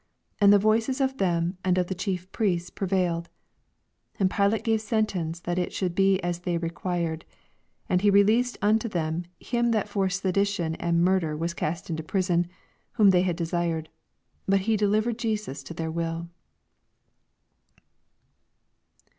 [0.39, 3.27] And the voices of them and of the Chief Priests prevmled.
[4.17, 7.19] 24 And Pilate gave sentence that it should be as they required.
[7.85, 12.01] 25 And he released unto them him that for sedition and murder was cast into
[12.01, 12.47] prison,
[12.93, 13.89] whom they had desired;
[14.47, 16.27] but he delivered Jesus to their will.